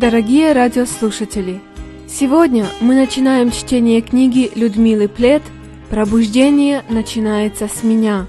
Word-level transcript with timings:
Дорогие 0.00 0.54
радиослушатели, 0.54 1.60
сегодня 2.08 2.64
мы 2.80 2.94
начинаем 2.94 3.50
чтение 3.50 4.00
книги 4.00 4.50
Людмилы 4.54 5.08
Плет 5.08 5.42
«Пробуждение 5.90 6.82
начинается 6.88 7.68
с 7.68 7.82
меня». 7.82 8.26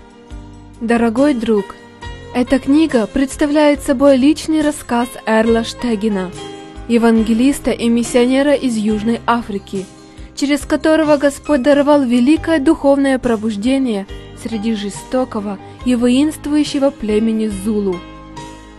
Дорогой 0.82 1.34
друг, 1.34 1.64
эта 2.36 2.60
книга 2.60 3.08
представляет 3.08 3.82
собой 3.84 4.18
личный 4.18 4.60
рассказ 4.60 5.08
Эрла 5.26 5.64
Штегина, 5.64 6.32
евангелиста 6.90 7.72
и 7.72 7.88
миссионера 7.88 8.54
из 8.54 8.76
Южной 8.76 9.22
Африки, 9.26 9.86
через 10.36 10.66
которого 10.66 11.16
Господь 11.16 11.62
даровал 11.62 12.04
великое 12.04 12.60
духовное 12.60 13.18
пробуждение 13.18 14.08
среди 14.44 14.76
жестокого 14.76 15.58
и 15.86 15.96
воинствующего 15.96 16.90
племени 16.90 17.48
Зулу– 17.48 17.96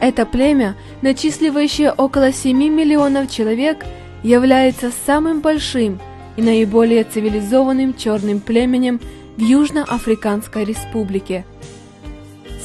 это 0.03 0.27
племя, 0.27 0.75
начисливающее 1.01 1.93
около 1.93 2.33
7 2.33 2.59
миллионов 2.59 3.31
человек, 3.31 3.87
является 4.25 4.91
самым 5.07 5.41
большим 5.41 6.01
и 6.37 6.43
наиболее 6.43 7.05
цивилизованным 7.05 7.95
черным 7.95 8.41
племенем 8.41 9.01
в 9.37 9.41
Южноафриканской 9.41 10.65
республике. 10.65 11.45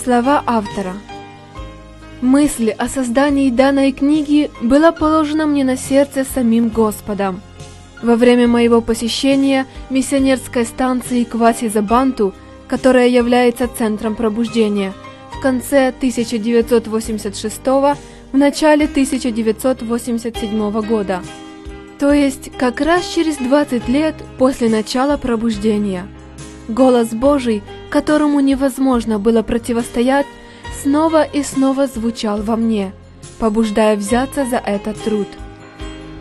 Слова 0.04 0.44
автора 0.48 0.94
Мысль 2.22 2.72
о 2.72 2.88
создании 2.88 3.52
данной 3.52 3.92
книги 3.92 4.50
была 4.60 4.92
положена 4.92 5.46
мне 5.46 5.64
на 5.64 5.78
сердце 5.78 6.26
самим 6.26 6.70
Господом. 6.70 7.42
Во 8.02 8.16
время 8.16 8.48
моего 8.48 8.82
посещения 8.82 9.68
миссионерской 9.92 10.66
станции 10.66 11.24
Кваси-Забанту, 11.24 12.34
которая 12.68 13.08
является 13.10 13.68
центром 13.68 14.16
пробуждения– 14.16 14.94
в 15.38 15.40
конце 15.40 15.90
1986 15.90 17.62
в 17.66 17.98
начале 18.34 18.86
1987 18.86 20.82
года. 20.82 21.22
То 22.00 22.12
есть 22.12 22.52
как 22.58 22.82
раз 22.82 23.08
через 23.08 23.38
20 23.38 23.88
лет 23.88 24.16
после 24.40 24.68
начала 24.68 25.18
пробуждения. 25.18 26.08
Голос 26.68 27.10
Божий, 27.10 27.62
которому 27.92 28.40
невозможно 28.40 29.20
было 29.20 29.44
противостоять, 29.44 30.26
снова 30.82 31.24
и 31.24 31.44
снова 31.44 31.86
звучал 31.86 32.42
во 32.42 32.56
мне, 32.56 32.94
побуждая 33.38 33.96
взяться 33.96 34.44
за 34.44 34.58
этот 34.58 35.00
труд. 35.04 35.28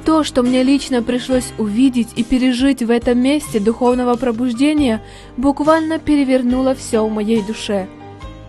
То, 0.04 0.24
что 0.24 0.42
мне 0.42 0.62
лично 0.62 1.02
пришлось 1.02 1.52
увидеть 1.58 2.10
и 2.16 2.22
пережить 2.22 2.82
в 2.82 2.90
этом 2.90 3.18
месте 3.18 3.60
духовного 3.60 4.14
пробуждения, 4.16 5.02
буквально 5.38 5.98
перевернуло 5.98 6.74
все 6.74 7.04
в 7.04 7.10
моей 7.10 7.42
душе– 7.42 7.88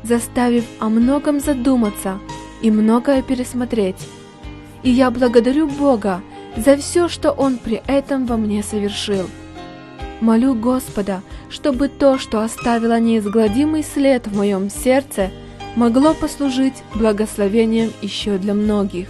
заставив 0.03 0.65
о 0.79 0.89
многом 0.89 1.39
задуматься 1.39 2.19
и 2.61 2.71
многое 2.71 3.21
пересмотреть. 3.21 4.07
И 4.83 4.89
я 4.89 5.11
благодарю 5.11 5.67
Бога 5.67 6.21
за 6.55 6.77
все, 6.77 7.07
что 7.07 7.31
Он 7.31 7.57
при 7.57 7.81
этом 7.87 8.25
во 8.25 8.37
мне 8.37 8.63
совершил. 8.63 9.27
Молю 10.21 10.55
Господа, 10.55 11.21
чтобы 11.49 11.87
то, 11.89 12.17
что 12.17 12.41
оставило 12.41 12.99
неизгладимый 12.99 13.83
след 13.83 14.27
в 14.27 14.35
моем 14.35 14.69
сердце, 14.69 15.29
могло 15.75 16.13
послужить 16.13 16.83
благословением 16.95 17.91
еще 18.01 18.37
для 18.37 18.53
многих. 18.55 19.07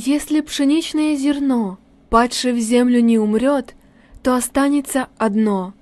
Если 0.00 0.42
пшеничное 0.42 1.16
зерно, 1.16 1.76
падшее 2.08 2.54
в 2.54 2.58
землю, 2.60 3.00
не 3.00 3.18
умрет, 3.18 3.74
то 4.22 4.36
останется 4.36 5.08
одно, 5.18 5.74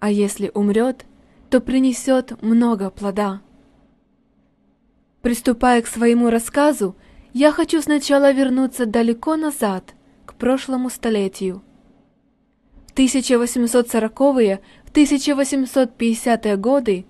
а 0.00 0.10
если 0.10 0.50
умрет, 0.52 1.06
то 1.48 1.60
принесет 1.60 2.42
много 2.42 2.90
плода. 2.90 3.40
Приступая 5.20 5.80
к 5.80 5.86
своему 5.86 6.28
рассказу, 6.28 6.96
я 7.34 7.52
хочу 7.52 7.80
сначала 7.80 8.32
вернуться 8.32 8.84
далеко 8.84 9.36
назад, 9.36 9.94
к 10.26 10.34
прошлому 10.34 10.90
столетию. 10.90 11.62
В 12.88 12.94
1840-е, 12.94 14.60
в 14.84 14.92
1850-е 14.92 16.56
годы 16.56 17.06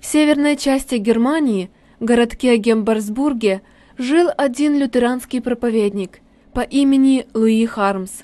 в 0.00 0.06
северной 0.06 0.56
части 0.56 0.96
Германии, 0.96 1.70
в 2.00 2.04
городке 2.06 2.56
Гембарсбурге, 2.56 3.62
жил 4.02 4.28
один 4.36 4.76
лютеранский 4.76 5.40
проповедник 5.40 6.20
по 6.52 6.60
имени 6.60 7.26
Луи 7.34 7.64
Хармс. 7.66 8.22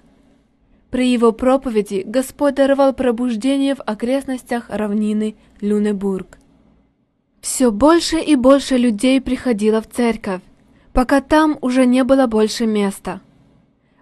При 0.91 1.13
его 1.13 1.33
проповеди 1.33 2.03
Господь 2.05 2.57
даровал 2.57 2.93
пробуждение 2.93 3.75
в 3.75 3.81
окрестностях 3.81 4.71
равнины 4.71 5.37
Люнебург. 5.61 6.39
Все 7.41 7.71
больше 7.71 8.19
и 8.19 8.37
больше 8.37 8.77
людей 8.77 9.21
приходило 9.21 9.81
в 9.81 9.89
церковь, 9.89 10.41
пока 10.93 11.21
там 11.21 11.59
уже 11.61 11.87
не 11.87 12.03
было 12.05 12.27
больше 12.27 12.67
места. 12.67 13.21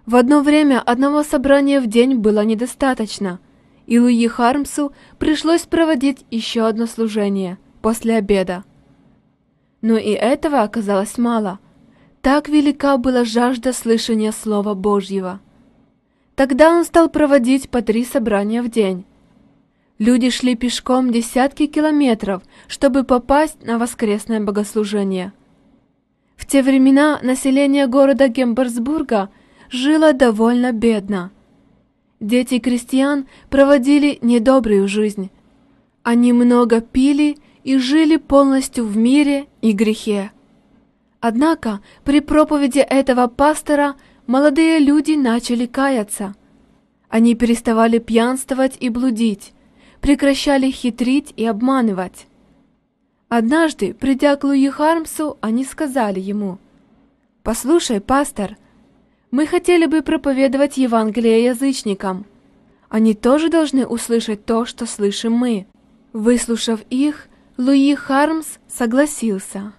В 0.05 0.15
одно 0.15 0.41
время 0.41 0.81
одного 0.81 1.23
собрания 1.23 1.79
в 1.79 1.87
день 1.87 2.15
было 2.15 2.43
недостаточно, 2.43 3.39
и 3.85 3.99
Луи 3.99 4.27
Хармсу 4.27 4.93
пришлось 5.19 5.63
проводить 5.63 6.25
еще 6.31 6.65
одно 6.65 6.87
служение 6.87 7.57
после 7.81 8.15
обеда. 8.15 8.63
Но 9.81 9.97
и 9.97 10.09
этого 10.09 10.61
оказалось 10.61 11.17
мало. 11.17 11.59
Так 12.21 12.49
велика 12.49 12.97
была 12.97 13.23
жажда 13.23 13.73
слышания 13.73 14.31
Слова 14.31 14.73
Божьего. 14.73 15.39
Тогда 16.35 16.71
он 16.71 16.85
стал 16.85 17.09
проводить 17.09 17.69
по 17.69 17.81
три 17.81 18.05
собрания 18.05 18.61
в 18.61 18.69
день. 18.69 19.05
Люди 19.97 20.29
шли 20.29 20.55
пешком 20.55 21.11
десятки 21.11 21.65
километров, 21.65 22.43
чтобы 22.67 23.03
попасть 23.03 23.63
на 23.65 23.79
воскресное 23.79 24.39
богослужение. 24.39 25.33
В 26.35 26.45
те 26.45 26.61
времена 26.61 27.19
население 27.23 27.87
города 27.87 28.27
Гемберсбурга 28.27 29.29
жило 29.71 30.13
довольно 30.13 30.71
бедно. 30.71 31.31
Дети 32.19 32.59
крестьян 32.59 33.27
проводили 33.49 34.19
недобрую 34.21 34.87
жизнь. 34.87 35.31
Они 36.03 36.31
много 36.33 36.81
пили 36.81 37.37
и 37.63 37.77
жили 37.77 38.17
полностью 38.17 38.85
в 38.85 38.95
мире 38.95 39.47
и 39.61 39.71
грехе. 39.71 40.31
Однако 41.19 41.81
при 42.03 42.19
проповеди 42.19 42.79
этого 42.79 43.27
пастора 43.27 43.95
молодые 44.27 44.79
люди 44.79 45.13
начали 45.13 45.65
каяться. 45.65 46.35
Они 47.09 47.35
переставали 47.35 47.97
пьянствовать 47.97 48.77
и 48.79 48.89
блудить, 48.89 49.53
прекращали 50.01 50.69
хитрить 50.69 51.33
и 51.35 51.45
обманывать. 51.45 52.27
Однажды, 53.29 53.93
придя 53.93 54.35
к 54.35 54.43
Луи 54.43 54.69
Хармсу, 54.69 55.37
они 55.41 55.65
сказали 55.65 56.19
ему, 56.19 56.59
«Послушай, 57.43 57.99
пастор, 57.99 58.57
мы 59.31 59.45
хотели 59.47 59.85
бы 59.85 60.01
проповедовать 60.01 60.77
Евангелие 60.77 61.45
язычникам. 61.45 62.25
Они 62.89 63.13
тоже 63.13 63.49
должны 63.49 63.85
услышать 63.85 64.45
то, 64.45 64.65
что 64.65 64.85
слышим 64.85 65.33
мы». 65.33 65.65
Выслушав 66.13 66.81
их, 66.89 67.27
Луи 67.57 67.95
Хармс 67.95 68.59
согласился. 68.67 69.73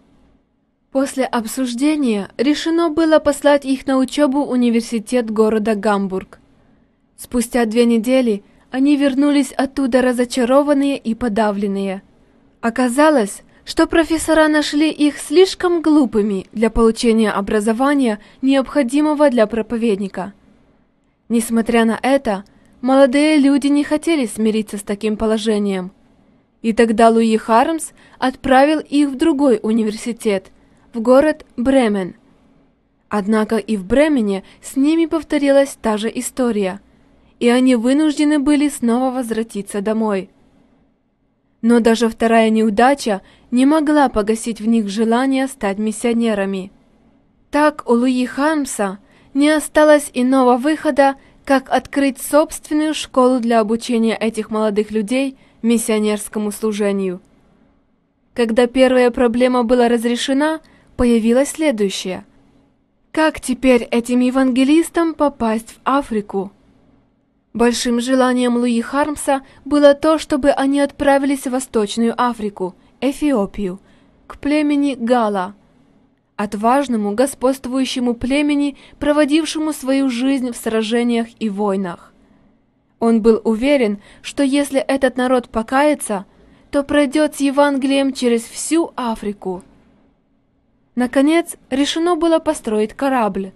После 0.91 1.25
обсуждения 1.25 2.31
решено 2.39 2.89
было 2.91 3.19
послать 3.19 3.65
их 3.65 3.87
на 3.87 3.99
учебу 3.99 4.45
в 4.45 4.51
университет 4.51 5.31
города 5.31 5.75
Гамбург. 5.75 6.39
Спустя 7.17 7.67
две 7.67 7.85
недели 7.85 8.43
они 8.71 8.97
вернулись 8.97 9.53
оттуда 9.53 10.01
разочарованные 10.01 10.97
и 10.97 11.15
подавленные. 11.15 12.03
Оказалось, 12.61 13.43
что 13.65 13.87
профессора 13.87 14.49
нашли 14.49 14.91
их 14.91 15.19
слишком 15.19 15.83
глупыми 15.83 16.47
для 16.53 16.71
получения 16.71 17.31
образования, 17.31 18.19
необходимого 18.41 19.29
для 19.29 19.47
проповедника. 19.47 20.33
Несмотря 21.29 21.85
на 21.85 21.99
это, 22.03 22.45
молодые 22.81 23.37
люди 23.37 23.67
не 23.67 23.85
хотели 23.85 24.25
смириться 24.27 24.79
с 24.79 24.83
таким 24.83 25.17
положением– 25.17 25.93
и 26.63 26.73
тогда 26.73 27.09
Луи 27.09 27.37
Хармс 27.37 27.91
отправил 28.19 28.81
их 28.81 29.11
в 29.11 29.17
другой 29.17 29.61
университет, 29.63 30.51
в 30.99 31.01
город 31.01 31.47
Бремен. 31.57 32.17
Однако 33.09 33.57
и 33.57 33.77
в 33.77 33.85
Бремене 33.85 34.43
с 34.61 34.75
ними 34.75 35.07
повторилась 35.07 35.79
та 35.81 35.97
же 35.97 36.11
история, 36.13 36.81
и 37.39 37.49
они 37.49 37.77
вынуждены 37.77 38.41
были 38.41 38.69
снова 38.69 39.15
возвратиться 39.15 39.81
домой. 39.81 40.29
Но 41.63 41.79
даже 41.79 42.09
вторая 42.09 42.51
неудача 42.51 43.23
не 43.53 43.65
могла 43.65 44.09
погасить 44.09 44.61
в 44.61 44.67
них 44.67 44.89
желание 44.89 45.47
стать 45.47 45.79
миссионерами. 45.79 46.73
Так 47.53 47.89
у 47.89 47.93
Луи 47.93 48.27
Хармса 48.27 48.99
не 49.35 49.51
осталось 49.51 50.11
иного 50.13 50.57
выхода, 50.57 51.15
как 51.45 51.71
открыть 51.71 52.21
собственную 52.21 52.93
школу 52.93 53.39
для 53.39 53.61
обучения 53.61 54.17
этих 54.17 54.51
молодых 54.51 54.91
людей 54.91 55.39
миссионерскому 55.63 56.51
служению. 56.51 57.21
Когда 58.35 58.67
первая 58.67 59.13
проблема 59.13 59.63
была 59.63 59.89
разрешена, 59.89 60.61
появилась 60.99 61.51
следующая. 61.51 62.27
Как 63.13 63.41
теперь 63.41 63.85
этим 63.85 64.19
евангелистам 64.19 65.15
попасть 65.15 65.71
в 65.71 65.79
Африку? 65.85 66.51
Большим 67.55 68.01
желанием 68.01 68.57
Луи 68.57 68.81
Хармса 68.81 69.43
было 69.65 69.95
то, 69.95 70.19
чтобы 70.19 70.51
они 70.51 70.81
отправились 70.81 71.47
в 71.47 71.51
Восточную 71.51 72.21
Африку, 72.21 72.75
Эфиопию, 73.01 73.79
к 74.27 74.39
племени 74.39 74.97
Гала, 74.99 75.55
отважному 76.35 77.15
господствующему 77.15 78.15
племени, 78.15 78.77
проводившему 78.99 79.73
свою 79.73 80.11
жизнь 80.11 80.51
в 80.51 80.57
сражениях 80.57 81.29
и 81.39 81.49
войнах. 81.49 82.13
Он 82.99 83.23
был 83.23 83.41
уверен, 83.45 84.03
что 84.21 84.43
если 84.43 84.81
этот 84.81 85.17
народ 85.17 85.49
покается, 85.49 86.27
то 86.73 86.83
пройдет 86.83 87.37
с 87.37 87.41
Евангелием 87.41 88.13
через 88.13 88.43
всю 88.43 88.93
Африку. 88.97 89.63
Наконец, 90.99 91.55
решено 91.71 92.17
было 92.17 92.41
построить 92.41 92.93
корабль. 92.93 93.53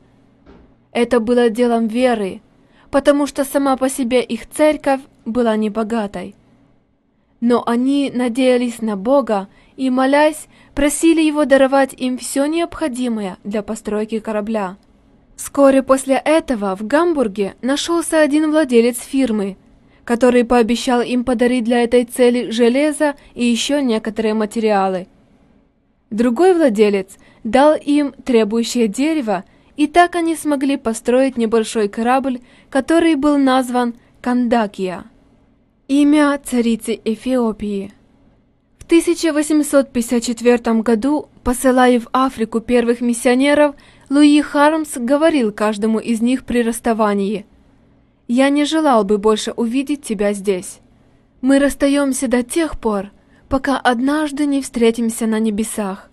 Это 0.93 1.19
было 1.19 1.51
делом 1.51 1.89
веры, 1.89 2.41
потому 2.89 3.27
что 3.27 3.45
сама 3.45 3.77
по 3.77 3.89
себе 3.89 4.23
их 4.23 4.49
церковь 4.49 5.01
была 5.25 5.57
небогатой. 5.57 6.37
Но 7.41 7.65
они 7.67 8.13
надеялись 8.15 8.81
на 8.81 8.97
Бога 8.97 9.49
и, 9.77 9.91
молясь, 9.91 10.47
просили 10.77 11.21
его 11.21 11.45
даровать 11.45 11.95
им 11.95 12.17
все 12.17 12.47
необходимое 12.47 13.39
для 13.43 13.65
постройки 13.65 14.21
корабля. 14.21 14.77
Вскоре 15.35 15.83
после 15.83 16.23
этого 16.25 16.77
в 16.77 16.87
Гамбурге 16.87 17.57
нашелся 17.61 18.21
один 18.21 18.53
владелец 18.53 19.01
фирмы, 19.01 19.57
который 20.05 20.45
пообещал 20.45 21.01
им 21.01 21.25
подарить 21.25 21.65
для 21.65 21.83
этой 21.83 22.05
цели 22.05 22.51
железо 22.51 23.17
и 23.35 23.45
еще 23.45 23.83
некоторые 23.83 24.35
материалы. 24.35 25.09
Другой 26.13 26.55
владелец 26.55 27.17
дал 27.45 27.75
им 27.75 28.13
требующее 28.25 28.89
дерево 28.89 29.45
и 29.77 29.87
так 29.87 30.15
они 30.15 30.37
смогли 30.37 30.77
построить 30.77 31.37
небольшой 31.37 31.89
корабль, 31.89 32.41
который 32.71 33.15
был 33.15 33.39
назван 33.39 33.95
Кандакия. 34.21 35.05
Имя 35.89 36.41
царицы 36.45 37.01
Эфиопии. 37.05 37.93
В 38.79 38.85
1854 38.85 40.83
году, 40.83 41.29
посылая 41.43 41.99
в 41.99 42.09
Африку 42.13 42.61
первых 42.61 43.01
миссионеров, 43.01 43.75
Луи 44.11 44.41
Хармс 44.43 44.97
говорил 44.97 45.53
каждому 45.53 45.99
из 45.99 46.21
них 46.21 46.45
при 46.45 46.63
расставании 46.63 47.47
«Я 48.29 48.51
не 48.51 48.65
желал 48.65 49.05
бы 49.05 49.19
больше 49.19 49.53
увидеть 49.53 50.03
тебя 50.03 50.33
здесь. 50.33 50.81
Мы 51.41 51.59
расстаемся 51.59 52.29
до 52.29 52.43
тех 52.43 52.79
пор, 52.79 53.11
пока 53.49 53.79
однажды 53.79 54.47
не 54.47 54.63
встретимся 54.63 55.27
на 55.27 55.41
небесах. 55.41 56.12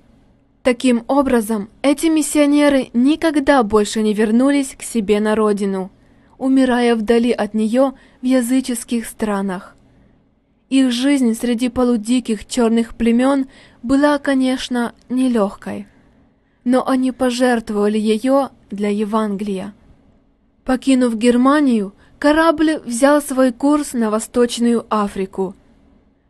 Таким 0.69 1.03
образом, 1.07 1.67
эти 1.81 2.05
миссионеры 2.05 2.89
никогда 2.93 3.63
больше 3.63 4.03
не 4.03 4.13
вернулись 4.13 4.75
к 4.77 4.83
себе 4.83 5.19
на 5.19 5.33
родину, 5.33 5.89
умирая 6.37 6.95
вдали 6.95 7.31
от 7.31 7.55
нее 7.55 7.93
в 8.21 8.25
языческих 8.25 9.07
странах. 9.07 9.75
Их 10.69 10.91
жизнь 10.91 11.33
среди 11.33 11.69
полудиких 11.69 12.45
черных 12.45 12.93
племен 12.93 13.47
была, 13.81 14.19
конечно, 14.19 14.93
нелегкой, 15.09 15.87
но 16.63 16.87
они 16.87 17.11
пожертвовали 17.11 17.97
ее 17.97 18.49
для 18.69 18.89
Евангелия. 18.89 19.73
Покинув 20.65 21.15
Германию, 21.15 21.95
корабль 22.19 22.79
взял 22.85 23.23
свой 23.23 23.51
курс 23.51 23.93
на 23.93 24.11
Восточную 24.11 24.85
Африку– 24.91 25.55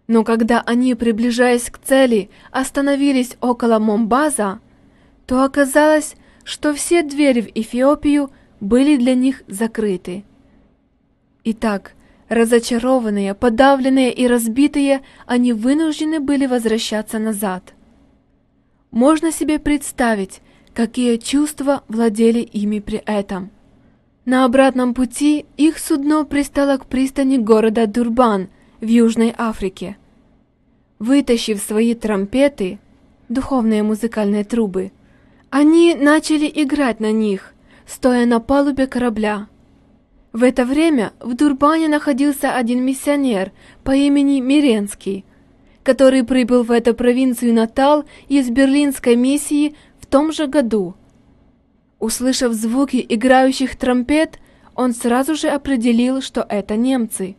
но 0.10 0.24
когда 0.24 0.62
они, 0.62 0.96
приближаясь 0.96 1.70
к 1.70 1.78
цели, 1.78 2.32
остановились 2.50 3.38
около 3.42 3.78
Момбаза, 3.78 4.60
то 5.28 5.44
оказалось, 5.44 6.16
что 6.44 6.74
все 6.74 7.04
двери 7.04 7.42
в 7.42 7.52
Эфиопию 7.54 8.32
были 8.60 8.98
для 8.98 9.14
них 9.14 9.44
закрыты. 9.48 10.24
Итак, 11.44 11.94
разочарованные, 12.28 13.36
подавленные 13.36 14.12
и 14.12 14.26
разбитые, 14.26 15.02
они 15.28 15.54
вынуждены 15.54 16.20
были 16.20 16.48
возвращаться 16.48 17.20
назад. 17.20 17.76
Можно 18.90 19.32
себе 19.32 19.60
представить, 19.60 20.42
какие 20.74 21.18
чувства 21.18 21.84
владели 21.88 22.40
ими 22.40 22.80
при 22.80 22.98
этом. 23.06 23.52
На 24.26 24.46
обратном 24.46 24.96
пути 24.96 25.46
их 25.56 25.78
судно 25.78 26.26
пристало 26.26 26.78
к 26.78 26.88
пристани 26.88 27.38
города 27.38 27.86
Дурбан– 27.86 28.50
в 28.82 28.88
Южной 28.88 29.34
Африке. 29.38 29.98
Вытащив 31.00 31.62
свои 31.62 31.96
трампеты, 31.96 32.78
духовные 33.30 33.84
музыкальные 33.84 34.44
трубы, 34.44 34.92
они 35.50 35.96
начали 35.96 36.52
играть 36.54 37.00
на 37.00 37.14
них, 37.14 37.54
стоя 37.88 38.26
на 38.26 38.42
палубе 38.42 38.86
корабля. 38.86 39.48
В 40.34 40.44
это 40.44 40.66
время 40.66 41.14
в 41.22 41.36
Дурбане 41.36 41.88
находился 41.88 42.54
один 42.54 42.84
миссионер 42.84 43.54
по 43.86 43.96
имени 43.96 44.42
Миренский, 44.42 45.24
который 45.84 46.26
прибыл 46.26 46.64
в 46.64 46.72
эту 46.72 46.94
провинцию 46.94 47.54
Натал 47.54 48.04
из 48.28 48.50
берлинской 48.50 49.16
миссии 49.16 49.76
в 50.02 50.06
том 50.06 50.34
же 50.34 50.48
году. 50.48 50.96
Услышав 51.98 52.52
звуки 52.52 53.04
играющих 53.08 53.78
трампет, 53.78 54.38
он 54.76 54.94
сразу 54.94 55.36
же 55.36 55.48
определил, 55.48 56.22
что 56.22 56.46
это 56.48 56.76
немцы 56.76 57.38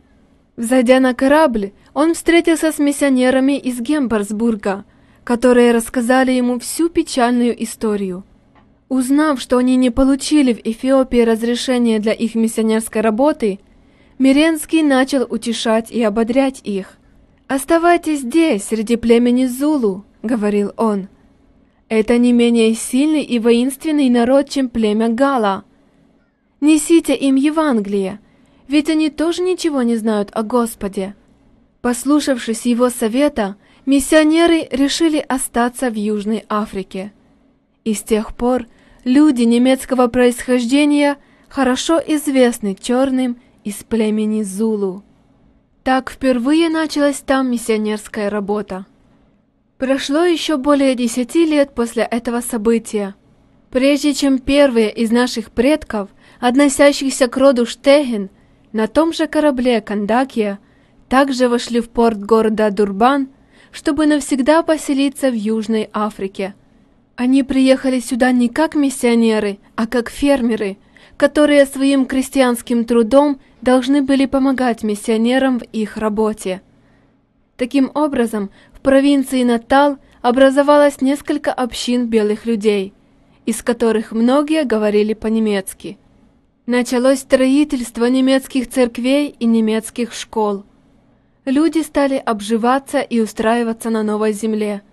Взойдя 0.55 0.99
на 0.99 1.13
корабль, 1.13 1.71
он 1.93 2.13
встретился 2.13 2.71
с 2.71 2.79
миссионерами 2.79 3.57
из 3.57 3.79
Гембарсбурга, 3.79 4.85
которые 5.23 5.71
рассказали 5.71 6.31
ему 6.31 6.59
всю 6.59 6.89
печальную 6.89 7.61
историю. 7.63 8.23
Узнав, 8.89 9.39
что 9.39 9.57
они 9.57 9.77
не 9.77 9.89
получили 9.89 10.53
в 10.53 10.59
Эфиопии 10.63 11.21
разрешения 11.21 11.99
для 11.99 12.11
их 12.11 12.35
миссионерской 12.35 13.01
работы, 13.01 13.59
Миренский 14.19 14.83
начал 14.83 15.25
утешать 15.29 15.89
и 15.89 16.03
ободрять 16.03 16.61
их. 16.63 16.97
«Оставайтесь 17.47 18.19
здесь, 18.19 18.63
среди 18.63 18.97
племени 18.97 19.45
Зулу»,— 19.45 20.05
говорил 20.23 20.73
он. 20.77 21.07
«Это 21.89 22.17
не 22.17 22.33
менее 22.33 22.73
сильный 22.75 23.23
и 23.23 23.39
воинственный 23.39 24.09
народ, 24.09 24.49
чем 24.49 24.69
племя 24.69 25.09
Гала. 25.09 25.63
Несите 26.59 27.15
им 27.15 27.35
Евангелие, 27.35 28.19
ведь 28.71 28.89
они 28.89 29.09
тоже 29.09 29.41
ничего 29.41 29.81
не 29.81 29.97
знают 29.97 30.29
о 30.31 30.43
Господе. 30.43 31.13
Послушавшись 31.81 32.65
его 32.65 32.89
совета, 32.89 33.57
миссионеры 33.85 34.65
решили 34.71 35.17
остаться 35.17 35.89
в 35.89 35.95
Южной 35.95 36.45
Африке. 36.47 37.11
И 37.83 37.93
с 37.93 38.01
тех 38.01 38.33
пор 38.33 38.67
люди 39.03 39.41
немецкого 39.41 40.07
происхождения 40.07 41.17
хорошо 41.49 41.97
известны 41.97 42.77
черным 42.79 43.41
из 43.65 43.75
племени 43.83 44.41
Зулу. 44.41 45.03
Так 45.83 46.09
впервые 46.09 46.69
началась 46.69 47.17
там 47.17 47.51
миссионерская 47.51 48.29
работа. 48.29 48.85
Прошло 49.79 50.23
еще 50.23 50.55
более 50.55 50.95
десяти 50.95 51.45
лет 51.45 51.75
после 51.75 52.03
этого 52.03 52.39
события, 52.39 53.15
прежде 53.69 54.13
чем 54.13 54.39
первые 54.39 54.93
из 54.93 55.11
наших 55.11 55.51
предков, 55.51 56.09
относящихся 56.39 57.27
к 57.27 57.35
роду 57.35 57.65
Штеген, 57.65 58.29
на 58.73 58.87
том 58.87 59.11
же 59.13 59.27
корабле 59.27 59.81
Кандакия 59.81 60.59
также 61.09 61.49
вошли 61.49 61.81
в 61.81 61.89
порт 61.89 62.19
города 62.19 62.71
Дурбан, 62.71 63.29
чтобы 63.71 64.05
навсегда 64.05 64.63
поселиться 64.63 65.29
в 65.29 65.33
Южной 65.33 65.89
Африке. 65.93 66.55
Они 67.15 67.43
приехали 67.43 67.99
сюда 67.99 68.31
не 68.31 68.49
как 68.49 68.75
миссионеры, 68.75 69.59
а 69.75 69.87
как 69.87 70.09
фермеры, 70.09 70.77
которые 71.17 71.65
своим 71.65 72.05
крестьянским 72.05 72.85
трудом 72.85 73.39
должны 73.61 74.01
были 74.01 74.25
помогать 74.25 74.83
миссионерам 74.83 75.59
в 75.59 75.63
их 75.63 75.97
работе. 75.97 76.61
Таким 77.57 77.91
образом, 77.93 78.49
в 78.73 78.79
провинции 78.79 79.43
Натал 79.43 79.97
образовалось 80.21 81.01
несколько 81.01 81.51
общин 81.53 82.07
белых 82.07 82.45
людей, 82.45 82.93
из 83.45 83.61
которых 83.61 84.13
многие 84.13 84.63
говорили 84.63 85.13
по-немецки– 85.13 85.97
Началось 86.67 87.21
строительство 87.21 88.05
немецких 88.05 88.69
церквей 88.69 89.35
и 89.39 89.45
немецких 89.47 90.13
школ. 90.13 90.63
Люди 91.43 91.79
стали 91.79 92.17
обживаться 92.17 92.99
и 92.99 93.19
устраиваться 93.19 93.89
на 93.89 94.03
новой 94.03 94.31
земле. 94.31 94.83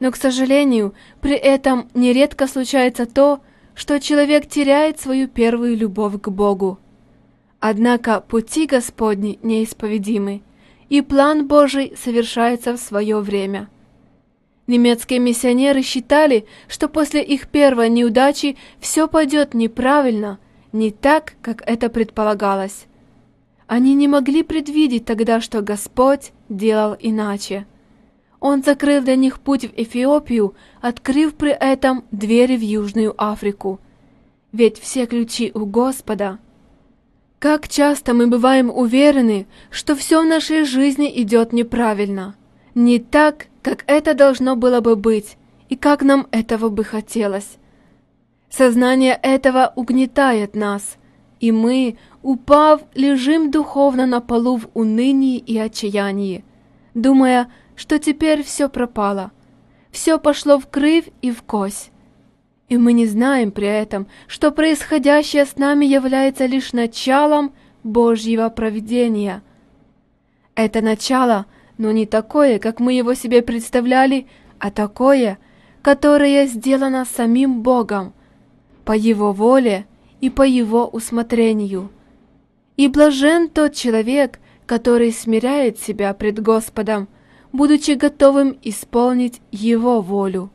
Но, 0.00 0.10
к 0.10 0.16
сожалению, 0.16 0.92
при 1.22 1.34
этом 1.34 1.88
нередко 1.94 2.46
случается 2.46 3.06
то, 3.06 3.40
что 3.74 4.00
человек 4.00 4.46
теряет 4.48 5.00
свою 5.00 5.26
первую 5.26 5.78
любовь 5.78 6.20
к 6.20 6.28
Богу. 6.28 6.78
Однако 7.58 8.20
пути 8.20 8.66
Господни 8.66 9.38
неисповедимы, 9.42 10.42
и 10.90 11.00
план 11.00 11.46
Божий 11.48 11.94
совершается 11.96 12.74
в 12.74 12.78
свое 12.78 13.18
время. 13.20 13.70
Немецкие 14.66 15.20
миссионеры 15.20 15.80
считали, 15.80 16.44
что 16.68 16.86
после 16.86 17.22
их 17.22 17.48
первой 17.48 17.88
неудачи 17.88 18.58
все 18.78 19.08
пойдет 19.08 19.54
неправильно– 19.54 20.38
не 20.74 20.90
так, 20.90 21.34
как 21.40 21.62
это 21.66 21.88
предполагалось. 21.88 22.86
Они 23.68 23.94
не 23.94 24.08
могли 24.08 24.42
предвидеть 24.42 25.04
тогда, 25.04 25.40
что 25.40 25.62
Господь 25.62 26.32
делал 26.48 26.96
иначе. 26.98 27.66
Он 28.40 28.62
закрыл 28.62 29.00
для 29.00 29.14
них 29.14 29.38
путь 29.38 29.64
в 29.64 29.72
Эфиопию, 29.74 30.54
открыв 30.82 31.36
при 31.36 31.52
этом 31.52 32.04
двери 32.10 32.56
в 32.56 32.60
Южную 32.60 33.14
Африку. 33.16 33.78
Ведь 34.52 34.78
все 34.78 35.06
ключи 35.06 35.52
у 35.54 35.64
Господа. 35.64 36.40
Как 37.38 37.68
часто 37.68 38.12
мы 38.12 38.26
бываем 38.26 38.68
уверены, 38.68 39.46
что 39.70 39.94
все 39.94 40.22
в 40.22 40.26
нашей 40.26 40.64
жизни 40.64 41.10
идет 41.22 41.52
неправильно, 41.52 42.34
не 42.74 42.98
так, 42.98 43.46
как 43.62 43.84
это 43.86 44.12
должно 44.14 44.56
было 44.56 44.80
бы 44.80 44.96
быть, 44.96 45.36
и 45.68 45.76
как 45.76 46.02
нам 46.02 46.26
этого 46.32 46.68
бы 46.68 46.82
хотелось. 46.82 47.58
Сознание 48.56 49.18
этого 49.20 49.72
угнетает 49.74 50.54
нас, 50.54 50.96
и 51.40 51.50
мы, 51.50 51.98
упав, 52.22 52.82
лежим 52.94 53.50
духовно 53.50 54.06
на 54.06 54.20
полу 54.20 54.58
в 54.58 54.68
унынии 54.74 55.38
и 55.38 55.58
отчаянии, 55.58 56.44
думая, 56.94 57.50
что 57.74 57.98
теперь 57.98 58.44
все 58.44 58.68
пропало, 58.68 59.32
все 59.90 60.20
пошло 60.20 60.60
в 60.60 60.68
кровь 60.68 61.08
и 61.20 61.32
в 61.32 61.42
кость. 61.42 61.90
И 62.68 62.76
мы 62.76 62.92
не 62.92 63.06
знаем 63.06 63.50
при 63.50 63.66
этом, 63.66 64.06
что 64.28 64.52
происходящее 64.52 65.46
с 65.46 65.56
нами 65.56 65.84
является 65.84 66.46
лишь 66.46 66.72
началом 66.72 67.54
Божьего 67.82 68.48
провидения. 68.50 69.42
Это 70.54 70.80
начало, 70.80 71.46
но 71.76 71.90
не 71.90 72.06
такое, 72.06 72.60
как 72.60 72.78
мы 72.78 72.92
его 72.92 73.14
себе 73.14 73.42
представляли, 73.42 74.28
а 74.60 74.70
такое, 74.70 75.38
которое 75.82 76.46
сделано 76.46 77.04
самим 77.04 77.60
Богом, 77.62 78.14
по 78.84 78.92
Его 78.92 79.32
воле 79.32 79.86
и 80.20 80.30
по 80.30 80.42
Его 80.42 80.86
усмотрению. 80.86 81.90
И 82.76 82.88
блажен 82.88 83.48
тот 83.48 83.74
человек, 83.74 84.40
который 84.66 85.12
смиряет 85.12 85.78
себя 85.78 86.12
пред 86.14 86.40
Господом, 86.40 87.08
будучи 87.52 87.92
готовым 87.92 88.58
исполнить 88.62 89.40
Его 89.50 90.00
волю. 90.00 90.50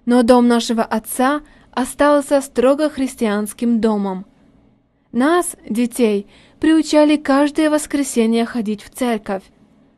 но 0.04 0.22
дом 0.22 0.46
нашего 0.46 0.82
отца 0.82 1.40
остался 1.70 2.40
строго 2.42 2.90
христианским 2.90 3.80
домом. 3.80 4.26
Нас, 5.12 5.56
детей, 5.66 6.26
приучали 6.60 7.16
каждое 7.16 7.70
воскресенье 7.70 8.44
ходить 8.44 8.82
в 8.82 8.90
церковь, 8.90 9.42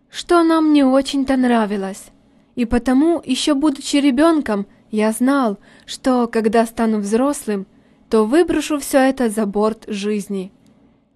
что 0.08 0.42
нам 0.44 0.72
не 0.72 0.84
очень-то 0.84 1.36
нравилось. 1.36 2.10
И 2.54 2.64
потому, 2.64 3.20
еще 3.24 3.54
будучи 3.54 3.96
ребенком, 3.96 4.66
я 4.90 5.12
знал, 5.12 5.58
что, 5.86 6.26
когда 6.26 6.66
стану 6.66 6.98
взрослым, 6.98 7.66
то 8.08 8.24
выброшу 8.24 8.78
все 8.78 8.98
это 8.98 9.30
за 9.30 9.46
борт 9.46 9.84
жизни. 9.86 10.52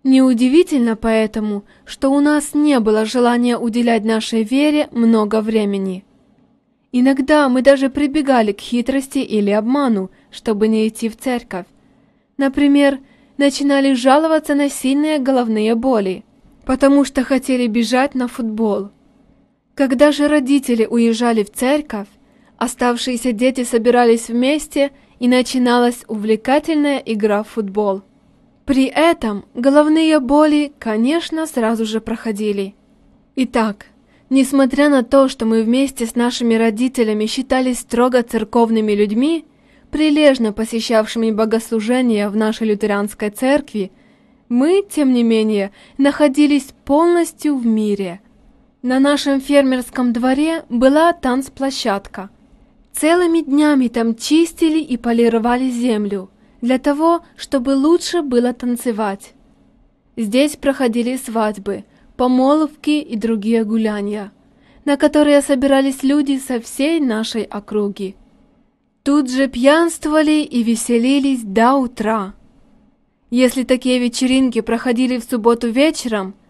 Неудивительно 0.04 0.96
поэтому, 0.96 1.64
что 1.84 2.10
у 2.10 2.20
нас 2.20 2.54
не 2.54 2.78
было 2.78 3.04
желания 3.04 3.58
уделять 3.58 4.04
нашей 4.04 4.42
вере 4.42 4.88
много 4.92 5.40
времени. 5.40 6.04
Иногда 6.92 7.48
мы 7.48 7.62
даже 7.62 7.90
прибегали 7.90 8.52
к 8.52 8.60
хитрости 8.60 9.18
или 9.18 9.50
обману, 9.50 10.10
чтобы 10.30 10.68
не 10.68 10.86
идти 10.86 11.08
в 11.08 11.16
церковь. 11.16 11.66
Например, 12.36 13.00
начинали 13.38 13.94
жаловаться 13.94 14.54
на 14.54 14.68
сильные 14.68 15.18
головные 15.18 15.74
боли, 15.74 16.24
потому 16.64 17.04
что 17.04 17.24
хотели 17.24 17.66
бежать 17.66 18.14
на 18.14 18.28
футбол. 18.28 18.90
Когда 19.74 20.12
же 20.12 20.28
родители 20.28 20.86
уезжали 20.88 21.42
в 21.42 21.50
церковь, 21.50 22.06
Оставшиеся 22.64 23.32
дети 23.32 23.62
собирались 23.62 24.28
вместе, 24.30 24.92
и 25.18 25.28
начиналась 25.28 26.02
увлекательная 26.08 26.96
игра 26.96 27.42
в 27.42 27.48
футбол. 27.50 28.00
При 28.64 28.86
этом 28.86 29.44
головные 29.54 30.18
боли, 30.18 30.72
конечно, 30.78 31.46
сразу 31.46 31.84
же 31.84 32.00
проходили. 32.00 32.74
Итак, 33.36 33.88
несмотря 34.30 34.88
на 34.88 35.02
то, 35.02 35.28
что 35.28 35.44
мы 35.44 35.62
вместе 35.62 36.06
с 36.06 36.14
нашими 36.14 36.54
родителями 36.54 37.26
считались 37.26 37.80
строго 37.80 38.22
церковными 38.22 38.92
людьми, 38.92 39.44
прилежно 39.90 40.54
посещавшими 40.54 41.32
богослужения 41.32 42.30
в 42.30 42.36
нашей 42.36 42.68
лютеранской 42.68 43.28
церкви, 43.28 43.92
мы, 44.48 44.82
тем 44.90 45.12
не 45.12 45.22
менее, 45.22 45.70
находились 45.98 46.68
полностью 46.86 47.58
в 47.58 47.66
мире. 47.66 48.22
На 48.80 49.00
нашем 49.00 49.42
фермерском 49.42 50.14
дворе 50.14 50.64
была 50.70 51.12
танцплощадка, 51.12 52.30
Целыми 52.94 53.40
днями 53.40 53.88
там 53.88 54.14
чистили 54.14 54.78
и 54.78 54.96
полировали 54.96 55.68
землю, 55.68 56.30
для 56.60 56.78
того, 56.78 57.24
чтобы 57.36 57.70
лучше 57.70 58.22
было 58.22 58.52
танцевать. 58.52 59.34
Здесь 60.16 60.56
проходили 60.56 61.16
свадьбы, 61.16 61.84
помолвки 62.16 63.00
и 63.00 63.16
другие 63.16 63.64
гуляния, 63.64 64.32
на 64.84 64.96
которые 64.96 65.40
собирались 65.40 66.04
люди 66.04 66.38
со 66.38 66.60
всей 66.60 67.00
нашей 67.00 67.42
округи. 67.42 68.14
Тут 69.02 69.28
же 69.28 69.48
пьянствовали 69.48 70.42
и 70.42 70.62
веселились 70.62 71.42
до 71.42 71.74
утра. 71.74 72.34
Если 73.30 73.64
такие 73.64 73.98
вечеринки 73.98 74.60
проходили 74.60 75.18
в 75.18 75.24
субботу 75.24 75.68
вечером– 75.68 76.34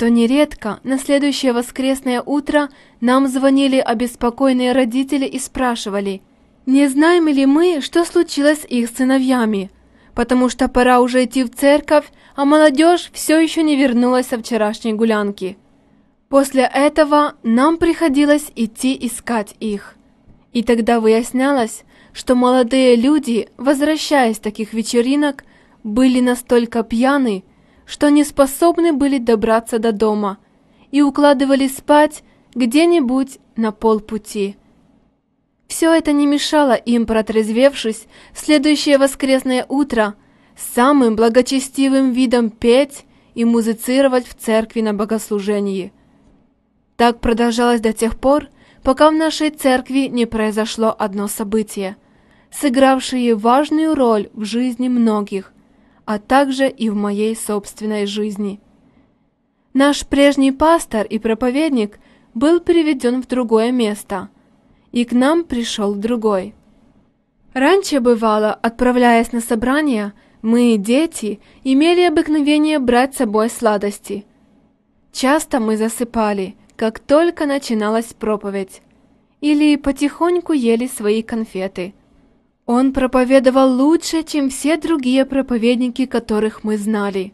то 0.00 0.08
нередко 0.08 0.80
на 0.82 0.98
следующее 0.98 1.52
воскресное 1.52 2.22
утро 2.22 2.70
нам 3.02 3.28
звонили 3.28 3.76
обеспокоенные 3.76 4.72
родители 4.72 5.26
и 5.26 5.38
спрашивали, 5.38 6.22
не 6.64 6.88
знаем 6.88 7.28
ли 7.28 7.44
мы, 7.44 7.82
что 7.82 8.06
случилось 8.06 8.62
с 8.62 8.64
их 8.64 8.88
сыновьями, 8.88 9.70
потому 10.14 10.48
что 10.48 10.68
пора 10.68 11.00
уже 11.02 11.24
идти 11.24 11.44
в 11.44 11.54
церковь, 11.54 12.06
а 12.34 12.46
молодежь 12.46 13.10
все 13.12 13.38
еще 13.38 13.62
не 13.62 13.76
вернулась 13.76 14.28
со 14.28 14.38
вчерашней 14.38 14.94
гулянки. 14.94 15.58
После 16.30 16.62
этого 16.62 17.34
нам 17.42 17.76
приходилось 17.76 18.50
идти 18.56 18.96
искать 19.02 19.54
их. 19.60 19.96
И 20.54 20.62
тогда 20.62 21.00
выяснялось, 21.00 21.84
что 22.14 22.34
молодые 22.34 22.96
люди, 22.96 23.50
возвращаясь 23.58 24.36
с 24.36 24.40
таких 24.40 24.72
вечеринок, 24.72 25.44
были 25.84 26.20
настолько 26.20 26.84
пьяны, 26.84 27.44
что 27.90 28.08
не 28.08 28.22
способны 28.22 28.92
были 28.92 29.18
добраться 29.18 29.80
до 29.80 29.90
дома 29.90 30.38
и 30.92 31.02
укладывали 31.02 31.66
спать 31.66 32.22
где-нибудь 32.54 33.40
на 33.56 33.72
полпути. 33.72 34.56
Все 35.66 35.92
это 35.92 36.12
не 36.12 36.24
мешало 36.24 36.74
им, 36.74 37.04
протрезвевшись, 37.04 38.06
следующее 38.32 38.96
воскресное 38.96 39.66
утро 39.68 40.14
самым 40.56 41.16
благочестивым 41.16 42.12
видом 42.12 42.50
петь 42.50 43.06
и 43.34 43.44
музицировать 43.44 44.28
в 44.28 44.34
церкви 44.34 44.82
на 44.82 44.94
богослужении. 44.94 45.92
Так 46.94 47.18
продолжалось 47.18 47.80
до 47.80 47.92
тех 47.92 48.20
пор, 48.20 48.50
пока 48.84 49.10
в 49.10 49.14
нашей 49.14 49.50
церкви 49.50 50.06
не 50.06 50.26
произошло 50.26 50.94
одно 50.96 51.26
событие, 51.26 51.96
сыгравшее 52.52 53.34
важную 53.34 53.96
роль 53.96 54.30
в 54.32 54.44
жизни 54.44 54.88
многих, 54.88 55.52
а 56.10 56.18
также 56.18 56.68
и 56.68 56.90
в 56.90 56.96
моей 56.96 57.36
собственной 57.36 58.04
жизни. 58.04 58.58
Наш 59.74 60.04
прежний 60.04 60.50
пастор 60.50 61.06
и 61.06 61.20
проповедник 61.20 62.00
был 62.34 62.58
переведен 62.58 63.22
в 63.22 63.28
другое 63.28 63.70
место, 63.70 64.28
и 64.90 65.04
к 65.04 65.12
нам 65.12 65.44
пришел 65.44 65.94
другой. 65.94 66.56
Раньше 67.54 68.00
бывало, 68.00 68.52
отправляясь 68.52 69.30
на 69.30 69.40
собрание, 69.40 70.12
Мы, 70.42 70.78
дети, 70.78 71.38
имели 71.62 72.02
обыкновение 72.02 72.80
брать 72.80 73.14
с 73.14 73.18
собой 73.18 73.48
сладости. 73.48 74.26
Часто 75.12 75.60
мы 75.60 75.76
засыпали, 75.76 76.56
как 76.74 76.98
только 76.98 77.46
начиналась 77.46 78.14
проповедь, 78.14 78.82
или 79.40 79.76
потихоньку 79.76 80.54
ели 80.54 80.88
свои 80.88 81.22
конфеты. 81.22 81.94
Он 82.72 82.92
проповедовал 82.92 83.68
лучше, 83.72 84.22
чем 84.22 84.48
все 84.48 84.76
другие 84.76 85.26
проповедники, 85.26 86.06
которых 86.06 86.62
мы 86.62 86.78
знали. 86.78 87.32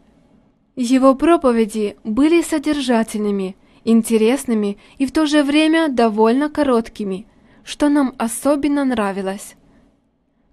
Его 0.75 1.13
проповеди 1.13 1.95
были 2.03 2.41
содержательными, 2.41 3.55
интересными 3.83 4.79
и 4.97 5.05
в 5.05 5.11
то 5.11 5.27
же 5.27 5.43
время 5.43 5.89
довольно 5.89 6.49
короткими, 6.49 7.27
что 7.63 7.87
нам 7.87 8.15
особенно 8.17 8.83
нравилось. 8.83 9.53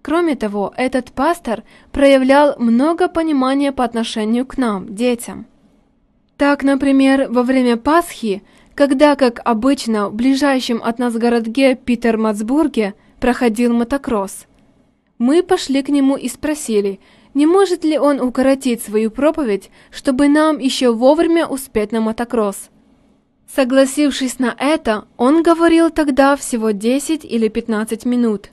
Кроме 0.02 0.34
того, 0.34 0.74
этот 0.76 1.12
пастор 1.12 1.62
проявлял 1.90 2.54
много 2.58 3.08
понимания 3.08 3.72
по 3.72 3.84
отношению 3.84 4.44
к 4.44 4.58
нам, 4.58 4.94
детям. 4.94 5.46
Так, 6.36 6.62
например, 6.62 7.28
во 7.30 7.42
время 7.42 7.78
Пасхи, 7.78 8.42
когда, 8.74 9.16
как 9.16 9.40
обычно, 9.46 10.10
в 10.10 10.14
ближайшем 10.14 10.82
от 10.84 10.98
нас 10.98 11.14
городке 11.14 11.74
Питермацбурге 11.74 12.92
проходил 13.18 13.72
мотокросс, 13.72 14.46
мы 15.24 15.42
пошли 15.42 15.82
к 15.82 15.88
нему 15.88 16.16
и 16.16 16.28
спросили, 16.28 17.00
не 17.32 17.46
может 17.46 17.82
ли 17.82 17.98
он 17.98 18.20
укоротить 18.20 18.82
свою 18.82 19.10
проповедь, 19.10 19.70
чтобы 19.90 20.28
нам 20.28 20.58
еще 20.58 20.92
вовремя 20.92 21.46
успеть 21.46 21.92
на 21.92 22.02
мотокросс. 22.02 22.68
Согласившись 23.48 24.38
на 24.38 24.54
это, 24.58 25.06
он 25.16 25.42
говорил 25.42 25.88
тогда 25.88 26.36
всего 26.36 26.72
10 26.72 27.24
или 27.24 27.48
15 27.48 28.04
минут. 28.04 28.50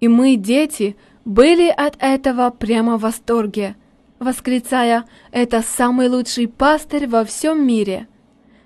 И 0.00 0.08
мы, 0.08 0.36
дети, 0.36 0.94
были 1.24 1.68
от 1.68 1.96
этого 2.00 2.50
прямо 2.50 2.98
в 2.98 3.00
восторге, 3.00 3.74
восклицая 4.18 5.06
«Это 5.32 5.62
самый 5.62 6.08
лучший 6.08 6.48
пастырь 6.48 7.08
во 7.08 7.24
всем 7.24 7.66
мире!» 7.66 8.08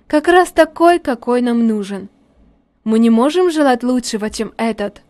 Как 0.09 0.27
раз 0.27 0.51
такой, 0.51 0.99
какой 0.99 1.41
нам 1.41 1.69
нужен. 1.69 2.09
Мы 2.83 2.99
не 2.99 3.11
можем 3.11 3.53
желать 3.53 3.85
лучшего, 3.85 4.29
чем 4.29 4.55
этот. 4.57 5.03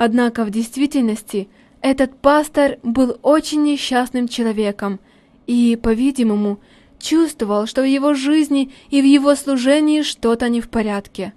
Однако 0.00 0.44
в 0.44 0.50
действительности 0.50 1.48
этот 1.82 2.16
пастор 2.16 2.78
был 2.84 3.18
очень 3.22 3.64
несчастным 3.64 4.28
человеком 4.28 5.00
и, 5.48 5.76
по-видимому, 5.76 6.60
чувствовал, 7.00 7.66
что 7.66 7.82
в 7.82 7.84
его 7.84 8.14
жизни 8.14 8.70
и 8.90 9.02
в 9.02 9.04
его 9.04 9.34
служении 9.34 10.02
что-то 10.02 10.48
не 10.48 10.60
в 10.60 10.68
порядке. 10.68 11.34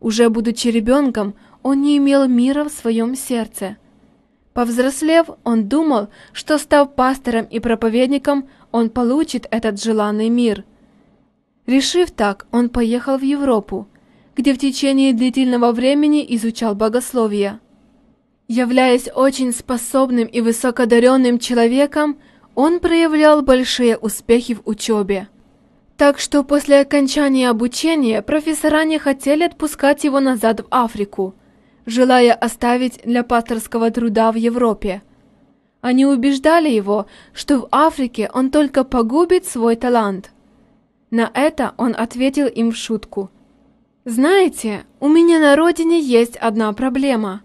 Уже 0.00 0.30
будучи 0.30 0.68
ребенком, 0.68 1.34
он 1.62 1.82
не 1.82 1.98
имел 1.98 2.26
мира 2.26 2.64
в 2.64 2.72
своем 2.72 3.14
сердце. 3.14 3.76
Повзрослев, 4.54 5.26
он 5.44 5.68
думал, 5.68 6.08
что 6.32 6.56
став 6.56 6.94
пастором 6.94 7.44
и 7.44 7.60
проповедником, 7.60 8.48
он 8.72 8.88
получит 8.88 9.46
этот 9.50 9.78
желанный 9.78 10.30
мир. 10.30 10.64
Решив 11.66 12.12
так, 12.12 12.46
он 12.50 12.70
поехал 12.70 13.18
в 13.18 13.22
Европу, 13.22 13.88
где 14.38 14.54
в 14.54 14.58
течение 14.58 15.12
длительного 15.12 15.72
времени 15.72 16.24
изучал 16.36 16.74
богословие. 16.74 17.60
Являясь 18.48 19.10
очень 19.14 19.52
способным 19.52 20.26
и 20.26 20.40
высокодаренным 20.40 21.38
человеком, 21.38 22.18
он 22.54 22.80
проявлял 22.80 23.42
большие 23.42 23.98
успехи 23.98 24.54
в 24.54 24.62
учебе. 24.64 25.28
Так 25.98 26.18
что 26.18 26.42
после 26.42 26.80
окончания 26.80 27.50
обучения 27.50 28.22
профессора 28.22 28.84
не 28.84 28.98
хотели 28.98 29.42
отпускать 29.42 30.04
его 30.04 30.20
назад 30.20 30.60
в 30.60 30.66
Африку– 30.70 31.34
желая 31.88 32.34
оставить 32.34 33.00
для 33.04 33.24
пасторского 33.24 33.90
труда 33.90 34.30
в 34.30 34.34
Европе. 34.36 35.02
Они 35.80 36.04
убеждали 36.04 36.68
его, 36.68 37.06
что 37.32 37.60
в 37.60 37.68
Африке 37.70 38.30
он 38.32 38.50
только 38.50 38.84
погубит 38.84 39.46
свой 39.46 39.74
талант. 39.74 40.30
На 41.10 41.30
это 41.32 41.72
он 41.78 41.94
ответил 41.96 42.46
им 42.46 42.72
в 42.72 42.76
шутку. 42.76 43.30
«Знаете, 44.10 44.86
у 45.00 45.08
меня 45.08 45.38
на 45.38 45.54
родине 45.54 46.00
есть 46.00 46.36
одна 46.36 46.72
проблема. 46.72 47.42